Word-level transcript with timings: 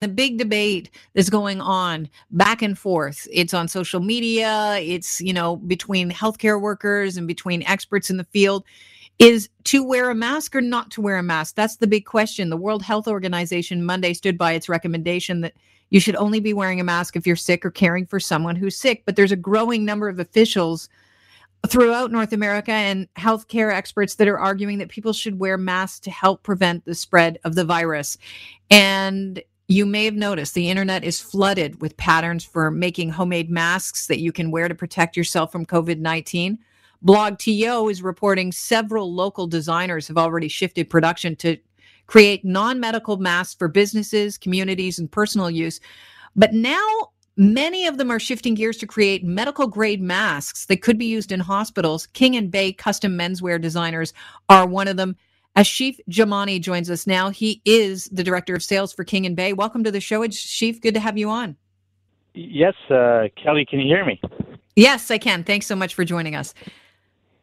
the 0.00 0.08
big 0.08 0.38
debate 0.38 0.90
that's 1.14 1.30
going 1.30 1.60
on 1.60 2.08
back 2.30 2.62
and 2.62 2.78
forth. 2.78 3.26
It's 3.32 3.54
on 3.54 3.68
social 3.68 4.00
media 4.00 4.76
it's 4.80 5.20
you 5.20 5.32
know 5.32 5.56
between 5.56 6.10
healthcare 6.10 6.60
workers 6.60 7.16
and 7.16 7.26
between 7.26 7.62
experts 7.64 8.10
in 8.10 8.16
the 8.16 8.24
field. 8.24 8.64
Is 9.18 9.48
to 9.64 9.82
wear 9.82 10.10
a 10.10 10.14
mask 10.14 10.54
or 10.54 10.60
not 10.60 10.92
to 10.92 11.00
wear 11.00 11.16
a 11.16 11.24
mask? 11.24 11.56
That's 11.56 11.76
the 11.76 11.88
big 11.88 12.04
question. 12.04 12.50
The 12.50 12.56
world 12.56 12.82
health 12.82 13.08
organization 13.08 13.84
monday 13.84 14.14
stood 14.14 14.38
by 14.38 14.52
its 14.52 14.68
recommendation 14.68 15.40
that 15.40 15.54
you 15.90 15.98
should 15.98 16.14
only 16.14 16.38
be 16.38 16.52
wearing 16.52 16.78
a 16.78 16.84
mask 16.84 17.16
if 17.16 17.26
you're 17.26 17.34
sick 17.34 17.64
or 17.66 17.72
caring 17.72 18.06
for 18.06 18.20
someone 18.20 18.54
who's 18.54 18.76
sick. 18.76 19.02
But 19.04 19.16
there's 19.16 19.32
a 19.32 19.36
growing 19.36 19.84
number 19.84 20.08
of 20.08 20.20
officials 20.20 20.88
throughout 21.66 22.12
North 22.12 22.32
America 22.32 22.70
and 22.70 23.12
healthcare 23.14 23.72
experts 23.72 24.14
that 24.14 24.28
are 24.28 24.38
arguing 24.38 24.78
that 24.78 24.88
people 24.88 25.12
should 25.12 25.40
wear 25.40 25.58
masks 25.58 25.98
to 26.00 26.12
help 26.12 26.44
prevent 26.44 26.84
the 26.84 26.94
spread 26.94 27.40
of 27.42 27.56
the 27.56 27.64
virus. 27.64 28.16
And 28.70 29.42
you 29.68 29.84
may 29.84 30.06
have 30.06 30.14
noticed 30.14 30.54
the 30.54 30.70
internet 30.70 31.04
is 31.04 31.20
flooded 31.20 31.80
with 31.82 31.96
patterns 31.98 32.42
for 32.42 32.70
making 32.70 33.10
homemade 33.10 33.50
masks 33.50 34.06
that 34.06 34.18
you 34.18 34.32
can 34.32 34.50
wear 34.50 34.66
to 34.66 34.74
protect 34.74 35.16
yourself 35.16 35.52
from 35.52 35.66
COVID 35.66 35.98
19. 35.98 36.58
BlogTO 37.04 37.90
is 37.90 38.02
reporting 38.02 38.50
several 38.50 39.14
local 39.14 39.46
designers 39.46 40.08
have 40.08 40.18
already 40.18 40.48
shifted 40.48 40.90
production 40.90 41.36
to 41.36 41.58
create 42.06 42.44
non 42.44 42.80
medical 42.80 43.18
masks 43.18 43.54
for 43.54 43.68
businesses, 43.68 44.38
communities, 44.38 44.98
and 44.98 45.12
personal 45.12 45.50
use. 45.50 45.80
But 46.34 46.54
now 46.54 47.10
many 47.36 47.86
of 47.86 47.98
them 47.98 48.10
are 48.10 48.18
shifting 48.18 48.54
gears 48.54 48.78
to 48.78 48.86
create 48.86 49.22
medical 49.22 49.66
grade 49.66 50.00
masks 50.00 50.64
that 50.66 50.82
could 50.82 50.98
be 50.98 51.04
used 51.04 51.30
in 51.30 51.40
hospitals. 51.40 52.06
King 52.06 52.36
and 52.36 52.50
Bay 52.50 52.72
custom 52.72 53.16
menswear 53.16 53.60
designers 53.60 54.14
are 54.48 54.66
one 54.66 54.88
of 54.88 54.96
them. 54.96 55.14
Ashif 55.58 55.98
Jamani 56.08 56.60
joins 56.60 56.88
us 56.88 57.04
now. 57.04 57.30
He 57.30 57.60
is 57.64 58.04
the 58.12 58.22
director 58.22 58.54
of 58.54 58.62
sales 58.62 58.92
for 58.92 59.02
King 59.02 59.26
and 59.26 59.34
Bay. 59.34 59.52
Welcome 59.52 59.82
to 59.82 59.90
the 59.90 60.00
show, 60.00 60.20
Ashif. 60.20 60.80
Good 60.80 60.94
to 60.94 61.00
have 61.00 61.18
you 61.18 61.28
on. 61.28 61.56
Yes, 62.32 62.74
uh, 62.88 63.24
Kelly, 63.42 63.66
can 63.68 63.80
you 63.80 63.88
hear 63.88 64.04
me? 64.04 64.20
Yes, 64.76 65.10
I 65.10 65.18
can. 65.18 65.42
Thanks 65.42 65.66
so 65.66 65.74
much 65.74 65.96
for 65.96 66.04
joining 66.04 66.36
us. 66.36 66.54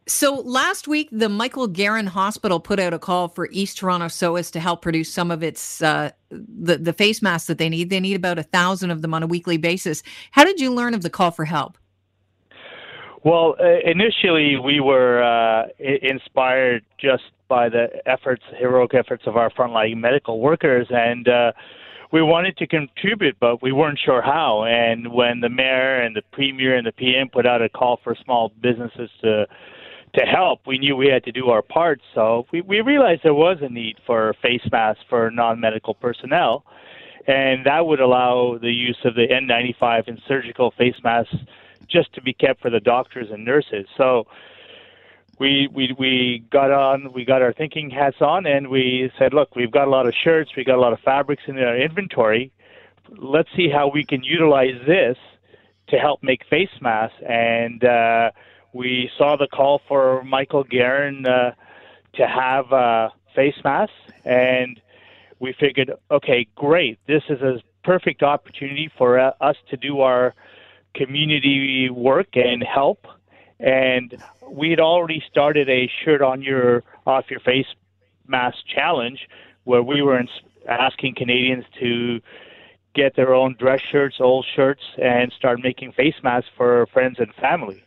So 0.08 0.36
last 0.36 0.88
week, 0.88 1.10
the 1.12 1.28
Michael 1.28 1.68
Garron 1.68 2.08
Hospital 2.08 2.62
put 2.62 2.80
out 2.80 2.94
a 2.94 3.00
call 3.00 3.28
for 3.28 3.50
East 3.52 3.80
Toronto 3.80 4.08
SOAS 4.08 4.50
to 4.52 4.62
help 4.62 4.82
produce 4.82 5.12
some 5.12 5.30
of 5.30 5.44
its 5.44 5.82
uh, 5.82 6.12
the 6.30 6.78
the 6.78 6.94
face 6.94 7.22
masks 7.22 7.48
that 7.48 7.58
they 7.58 7.68
need. 7.68 7.90
They 7.90 8.00
need 8.00 8.16
about 8.16 8.40
a 8.40 8.44
thousand 8.44 8.92
of 8.92 9.02
them 9.02 9.14
on 9.14 9.24
a 9.24 9.28
weekly 9.28 9.58
basis. 9.58 10.04
How 10.32 10.46
did 10.46 10.62
you 10.62 10.74
learn 10.74 10.94
of 10.94 11.02
the 11.02 11.10
call 11.10 11.32
for 11.32 11.44
help? 11.44 11.78
Well, 13.26 13.56
uh, 13.60 13.80
initially 13.84 14.56
we 14.56 14.80
were 14.80 15.22
uh, 15.22 15.68
inspired 15.80 16.86
just 16.98 17.24
by 17.48 17.70
the 17.70 17.88
efforts, 18.06 18.44
heroic 18.58 18.94
efforts 18.94 19.24
of 19.26 19.38
our 19.38 19.50
frontline 19.50 19.98
medical 19.98 20.40
workers, 20.40 20.88
and 20.90 21.28
uh, 21.28 21.52
we 22.12 22.22
wanted 22.22 22.58
to 22.58 22.68
contribute, 22.68 23.38
but 23.40 23.62
we 23.62 23.72
weren't 23.72 24.00
sure 24.04 24.22
how. 24.22 24.64
And 24.64 25.12
when 25.12 25.42
the 25.42 25.50
mayor 25.50 26.02
and 26.02 26.16
the 26.16 26.22
premier 26.32 26.76
and 26.76 26.88
the 26.88 26.92
PM 26.92 27.30
put 27.30 27.46
out 27.46 27.62
a 27.62 27.70
call 27.70 28.00
for 28.04 28.16
small 28.24 28.52
businesses 28.62 29.10
to 29.22 29.48
to 30.16 30.22
help, 30.22 30.62
we 30.66 30.78
knew 30.78 30.96
we 30.96 31.08
had 31.08 31.26
to 31.26 31.32
do 31.34 31.50
our 31.50 31.62
part. 31.62 32.00
So 32.14 32.46
we, 32.52 32.62
we 32.62 32.80
realized 32.80 33.22
there 33.24 33.34
was 33.34 33.58
a 33.62 33.68
need 33.68 33.98
for 34.06 34.34
face 34.42 34.62
masks 34.72 35.04
for 35.10 35.30
non-medical 35.30 35.94
personnel, 35.94 36.64
and 37.28 37.66
that 37.66 37.86
would 37.86 38.00
allow 38.00 38.58
the 38.62 38.72
use 38.72 38.98
of 39.04 39.16
the 39.16 39.28
N95 39.28 40.08
and 40.08 40.22
surgical 40.26 40.72
face 40.78 40.96
masks 41.04 41.36
just 41.90 42.14
to 42.14 42.22
be 42.22 42.34
kept 42.34 42.62
for 42.62 42.70
the 42.70 42.80
doctors 42.80 43.28
and 43.30 43.44
nurses. 43.44 43.88
So 43.98 44.26
we 45.40 45.68
we 45.74 45.94
we 45.98 46.44
got 46.50 46.72
on 46.72 47.12
we 47.14 47.26
got 47.26 47.42
our 47.42 47.54
thinking 47.54 47.90
hats 47.90 48.18
on 48.22 48.46
and 48.46 48.70
we 48.70 49.12
said 49.18 49.34
look 49.34 49.56
we've 49.56 49.72
got 49.72 49.88
a 49.88 49.92
lot 49.92 50.08
of 50.08 50.14
shirts 50.24 50.52
we 50.56 50.64
got 50.64 50.78
a 50.78 50.82
lot 50.82 50.94
of 50.94 51.00
fabrics 51.00 51.44
in 51.48 51.58
our 51.60 51.78
inventory. 51.78 52.52
Let's 53.10 53.50
see 53.56 53.70
how 53.70 53.90
we 53.90 54.04
can 54.04 54.24
utilize 54.24 54.80
this 54.88 55.18
to 55.88 55.98
help 55.98 56.24
make 56.24 56.42
face 56.50 56.70
masks. 56.82 57.18
And 57.28 57.84
uh, 57.84 58.32
we 58.74 59.12
saw 59.18 59.36
the 59.36 59.48
call 59.48 59.82
for 59.88 60.24
Michael 60.24 60.64
Garron 60.64 61.28
uh, 61.28 61.52
to 62.16 62.28
have 62.28 62.72
uh, 62.74 63.10
face 63.36 63.56
masks. 63.64 63.94
And 64.24 64.82
we 65.40 65.54
figured 65.60 65.92
okay 66.10 66.48
great. 66.56 67.00
This 67.08 67.24
is 67.30 67.42
a 67.42 67.62
perfect 67.84 68.24
opportunity 68.24 68.90
for 68.98 69.20
uh, 69.20 69.32
us 69.42 69.58
to 69.70 69.78
do 69.78 70.02
our 70.02 70.34
community 70.96 71.90
work 71.90 72.30
and 72.36 72.64
help 72.64 73.06
and 73.60 74.22
we 74.50 74.70
had 74.70 74.80
already 74.80 75.24
started 75.30 75.70
a 75.70 75.90
shirt 76.04 76.22
on 76.22 76.42
your 76.42 76.84
off 77.06 77.26
your 77.30 77.40
face 77.40 77.68
mask 78.28 78.58
challenge 78.74 79.28
where 79.64 79.84
we 79.84 80.02
were 80.02 80.22
asking 80.68 81.16
Canadians 81.16 81.66
to 81.80 82.20
get 82.94 83.16
their 83.16 83.34
own 83.34 83.56
dress 83.60 83.82
shirts, 83.92 84.16
old 84.20 84.46
shirts, 84.56 84.82
and 85.02 85.32
start 85.34 85.62
making 85.62 85.92
face 85.92 86.16
masks 86.24 86.50
for 86.56 86.88
friends 86.88 87.18
and 87.20 87.34
family. 87.36 87.84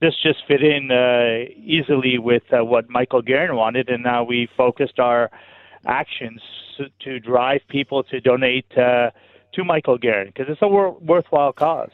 This 0.00 0.14
just 0.22 0.38
fit 0.48 0.62
in 0.62 0.90
uh, 0.90 1.50
easily 1.56 2.18
with 2.18 2.42
uh, 2.52 2.64
what 2.64 2.88
Michael 2.88 3.22
Garron 3.22 3.54
wanted, 3.54 3.90
and 3.90 4.02
now 4.02 4.24
we 4.24 4.48
focused 4.56 4.98
our 4.98 5.30
actions 5.86 6.40
to 7.00 7.20
drive 7.20 7.60
people 7.68 8.02
to 8.04 8.20
donate 8.20 8.66
uh, 8.78 9.10
to 9.52 9.64
Michael 9.64 9.98
Garron 9.98 10.26
because 10.26 10.46
it's 10.48 10.62
a 10.62 10.68
wor- 10.68 10.96
worthwhile 11.00 11.52
cause. 11.52 11.90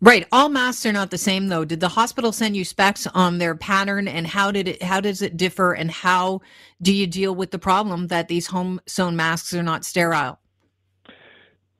Right. 0.00 0.26
All 0.30 0.50
masks 0.50 0.84
are 0.84 0.92
not 0.92 1.10
the 1.10 1.18
same 1.18 1.48
though. 1.48 1.64
Did 1.64 1.80
the 1.80 1.88
hospital 1.88 2.30
send 2.30 2.54
you 2.54 2.64
specs 2.64 3.06
on 3.08 3.38
their 3.38 3.54
pattern 3.54 4.06
and 4.06 4.26
how 4.26 4.50
did 4.50 4.68
it 4.68 4.82
how 4.82 5.00
does 5.00 5.22
it 5.22 5.36
differ 5.36 5.72
and 5.72 5.90
how 5.90 6.42
do 6.82 6.92
you 6.92 7.06
deal 7.06 7.34
with 7.34 7.50
the 7.50 7.58
problem 7.58 8.08
that 8.08 8.28
these 8.28 8.48
home 8.48 8.80
sewn 8.86 9.16
masks 9.16 9.54
are 9.54 9.62
not 9.62 9.84
sterile? 9.86 10.38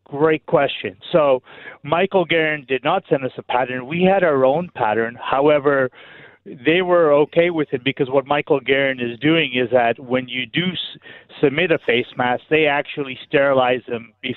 Great 0.04 0.46
question. 0.46 0.96
So 1.12 1.42
Michael 1.82 2.24
Garron 2.24 2.66
did 2.66 2.82
not 2.84 3.02
send 3.10 3.24
us 3.24 3.32
a 3.36 3.42
pattern. 3.42 3.86
We 3.86 4.02
had 4.02 4.22
our 4.24 4.44
own 4.44 4.70
pattern. 4.74 5.18
However, 5.20 5.90
they 6.44 6.80
were 6.80 7.12
okay 7.12 7.50
with 7.50 7.68
it 7.72 7.82
because 7.84 8.08
what 8.08 8.24
Michael 8.24 8.60
Garron 8.60 9.00
is 9.00 9.18
doing 9.18 9.52
is 9.54 9.68
that 9.72 9.98
when 9.98 10.28
you 10.28 10.46
do 10.46 10.70
s- 10.70 11.00
submit 11.40 11.72
a 11.72 11.78
face 11.78 12.06
mask, 12.16 12.44
they 12.48 12.66
actually 12.66 13.18
sterilize 13.26 13.80
them 13.88 14.12
bef- 14.24 14.36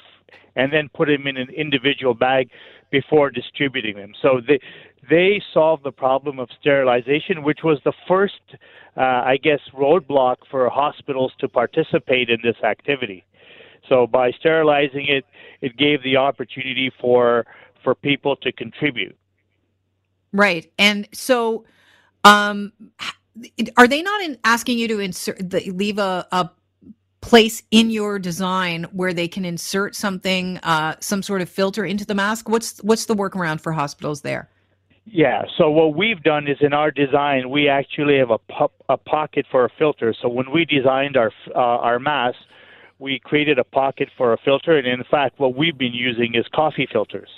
and 0.56 0.74
then 0.74 0.90
put 0.94 1.08
them 1.08 1.28
in 1.28 1.38
an 1.38 1.50
individual 1.52 2.16
bag 2.16 2.50
before 2.92 3.30
distributing 3.30 3.96
them. 3.96 4.14
So 4.22 4.42
they 4.46 4.60
they 5.10 5.42
solved 5.54 5.84
the 5.84 5.92
problem 5.92 6.40
of 6.40 6.50
sterilization, 6.60 7.44
which 7.44 7.60
was 7.64 7.80
the 7.84 7.94
first, 8.08 8.42
uh, 8.98 9.02
I 9.02 9.38
guess, 9.42 9.60
roadblock 9.74 10.38
for 10.52 10.70
hospitals 10.70 11.32
to 11.40 11.48
participate 11.48 12.30
in 12.30 12.40
this 12.44 12.58
activity. 12.64 13.26
So 13.88 14.06
by 14.06 14.32
sterilizing 14.32 15.08
it, 15.08 15.26
it 15.62 15.78
gave 15.78 16.04
the 16.04 16.18
opportunity 16.18 16.92
for 17.02 17.46
for 17.84 17.96
people 17.96 18.36
to 18.38 18.52
contribute. 18.52 19.18
Right, 20.32 20.72
and 20.78 21.08
so. 21.14 21.66
Um, 22.26 22.74
are 23.78 23.88
they 23.88 24.02
not 24.02 24.22
in 24.22 24.38
asking 24.44 24.78
you 24.78 24.90
to 24.90 25.00
insert 25.00 25.54
leave 25.54 25.98
a, 25.98 26.28
a 26.34 26.50
place 27.22 27.64
in 27.72 27.90
your 27.90 28.20
design 28.20 28.86
where 28.92 29.14
they 29.14 29.28
can 29.28 29.46
insert 29.46 29.96
something, 29.96 30.58
uh, 30.60 30.96
some 31.00 31.22
sort 31.22 31.42
of 31.42 31.50
filter 31.50 31.86
into 31.86 32.06
the 32.06 32.16
mask? 32.16 32.50
What's 32.50 32.80
what's 32.80 33.06
the 33.06 33.16
workaround 33.16 33.62
for 33.62 33.72
hospitals 33.72 34.22
there? 34.22 34.50
Yeah. 35.06 35.44
So 35.58 35.70
what 35.70 35.96
we've 35.96 36.22
done 36.22 36.48
is 36.48 36.58
in 36.62 36.74
our 36.74 36.92
design, 36.92 37.50
we 37.50 37.68
actually 37.68 38.18
have 38.20 38.30
a 38.30 38.38
po- 38.38 38.72
a 38.88 38.98
pocket 38.98 39.46
for 39.52 39.66
a 39.66 39.70
filter. 39.78 40.14
So 40.20 40.30
when 40.30 40.52
we 40.52 40.66
designed 40.66 41.18
our 41.18 41.32
uh, 41.56 41.60
our 41.60 42.00
mask, 42.00 42.38
we 43.00 43.20
created 43.20 43.58
a 43.60 43.64
pocket 43.64 44.10
for 44.18 44.34
a 44.34 44.38
filter, 44.38 44.78
and 44.78 44.88
in 44.88 45.04
fact, 45.10 45.40
what 45.40 45.56
we've 45.56 45.78
been 45.78 45.94
using 45.94 46.36
is 46.36 46.46
coffee 46.54 46.88
filters 46.92 47.30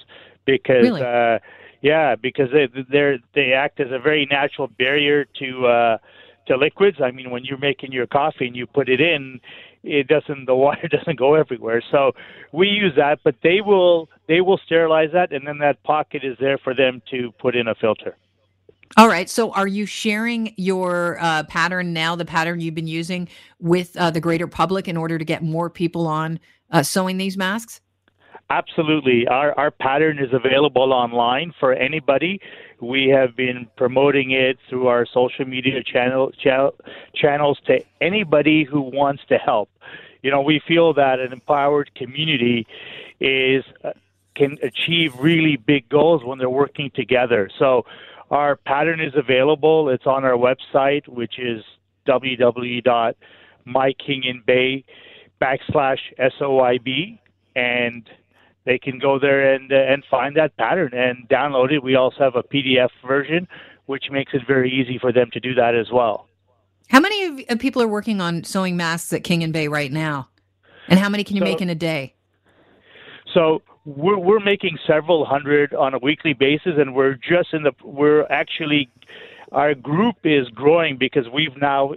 because. 0.46 0.84
Really? 0.84 1.02
Uh, 1.02 1.40
yeah, 1.84 2.16
because 2.16 2.50
they 2.52 2.68
they 2.68 3.20
they 3.34 3.54
act 3.54 3.80
as 3.80 3.88
a 3.92 3.98
very 3.98 4.28
natural 4.30 4.68
barrier 4.68 5.26
to 5.40 5.66
uh, 5.66 5.98
to 6.48 6.58
liquids. 6.58 6.98
I 7.04 7.12
mean, 7.12 7.32
when 7.32 7.44
you're 7.44 7.58
making 7.58 7.92
your 7.92 8.08
coffee 8.08 8.48
and 8.48 8.56
you 8.56 8.68
put 8.68 8.90
it 8.90 9.02
in, 9.02 9.40
it 9.84 10.08
doesn't 10.08 10.46
the 10.46 10.56
water 10.56 10.88
doesn't 10.92 11.18
go 11.18 11.36
everywhere. 11.36 11.82
So 11.92 12.12
we 12.52 12.68
use 12.68 12.94
that, 12.98 13.20
but 13.24 13.36
they 13.44 13.62
will 13.62 14.10
they 14.28 14.42
will 14.42 14.60
sterilize 14.66 15.10
that, 15.14 15.32
and 15.32 15.46
then 15.48 15.60
that 15.60 15.84
pocket 15.84 16.24
is 16.24 16.38
there 16.40 16.58
for 16.58 16.74
them 16.74 17.02
to 17.12 17.32
put 17.40 17.56
in 17.56 17.68
a 17.68 17.76
filter. 17.76 18.18
All 18.98 19.08
right. 19.08 19.30
So, 19.30 19.52
are 19.52 19.68
you 19.68 19.86
sharing 19.86 20.54
your 20.58 21.18
uh, 21.22 21.44
pattern 21.44 21.94
now, 21.94 22.16
the 22.16 22.26
pattern 22.26 22.60
you've 22.60 22.76
been 22.76 22.88
using, 22.88 23.30
with 23.60 23.96
uh, 23.96 24.12
the 24.12 24.20
greater 24.20 24.48
public 24.48 24.88
in 24.90 24.98
order 24.98 25.18
to 25.18 25.24
get 25.24 25.42
more 25.42 25.70
people 25.70 26.08
on 26.08 26.40
uh, 26.72 26.84
sewing 26.84 27.18
these 27.18 27.38
masks? 27.38 27.80
Absolutely. 28.52 29.28
Our, 29.28 29.58
our 29.58 29.72
pattern 29.72 30.20
is 30.20 30.34
available 30.34 30.92
online 30.92 31.54
for 31.58 31.72
anybody. 31.72 32.42
We 32.82 33.08
have 33.08 33.34
been 33.34 33.68
promoting 33.78 34.32
it 34.32 34.58
through 34.70 34.88
our 34.88 35.06
social 35.06 35.46
media 35.46 35.82
channel, 35.82 36.34
channel, 36.34 36.76
channels 37.16 37.62
to 37.68 37.82
anybody 38.02 38.66
who 38.66 38.82
wants 38.82 39.24
to 39.30 39.38
help. 39.38 39.70
You 40.22 40.32
know, 40.32 40.42
we 40.42 40.60
feel 40.68 40.94
that 40.96 41.22
an 41.22 41.32
empowered 41.32 41.96
community 41.96 42.68
is 43.22 43.64
uh, 43.86 43.94
can 44.36 44.58
achieve 44.62 45.16
really 45.18 45.56
big 45.56 45.88
goals 45.88 46.26
when 46.26 46.38
they're 46.38 46.50
working 46.50 46.92
together. 46.94 47.50
So 47.58 47.86
our 48.32 48.58
pattern 48.58 49.00
is 49.00 49.14
available. 49.16 49.88
It's 49.88 50.06
on 50.06 50.26
our 50.26 50.34
website, 50.34 51.08
which 51.08 51.40
is 51.40 51.64
www.mykingandbay 52.06 54.84
backslash 55.42 56.00
SOIB 56.20 57.18
and 57.56 58.10
they 58.66 58.78
can 58.78 59.00
go 59.00 59.20
there 59.20 59.54
and 59.54 59.72
uh, 59.72 59.76
and 59.76 60.04
find 60.10 60.36
that 60.36 60.56
pattern 60.58 60.94
and 60.94 61.28
download 61.30 61.72
it. 61.72 61.84
We 61.84 61.96
also 61.96 62.18
have 62.20 62.36
a 62.36 62.44
PDF 62.44 62.90
version, 63.06 63.48
which 63.86 64.06
makes 64.12 64.34
it 64.34 64.42
very 64.48 64.72
easy 64.72 64.98
for 65.00 65.12
them 65.12 65.30
to 65.34 65.40
do 65.40 65.54
that 65.56 65.76
as 65.76 65.88
well. 65.92 66.28
How 66.90 67.00
many 67.00 67.46
people 67.58 67.82
are 67.82 67.88
working 67.88 68.22
on 68.22 68.44
sewing 68.44 68.76
masks 68.78 69.14
at 69.14 69.24
King 69.24 69.44
and 69.44 69.54
Bay 69.54 69.68
right 69.68 69.92
now, 69.92 70.30
and 70.88 71.00
how 71.00 71.10
many 71.10 71.24
can 71.24 71.36
you 71.36 71.42
so, 71.42 71.46
make 71.46 71.62
in 71.62 71.70
a 71.70 71.76
day? 71.76 72.14
So 73.34 73.62
we're 73.86 74.18
we're 74.18 74.40
making 74.40 74.78
several 74.86 75.26
hundred 75.26 75.74
on 75.74 75.94
a 75.94 76.00
weekly 76.00 76.34
basis, 76.34 76.74
and 76.78 76.94
we're 76.94 77.16
just 77.16 77.54
in 77.54 77.64
the 77.64 77.72
we're 77.84 78.26
actually 78.30 78.90
our 79.52 79.74
group 79.74 80.16
is 80.24 80.48
growing 80.50 80.98
because 80.98 81.26
we've 81.34 81.58
now 81.60 81.94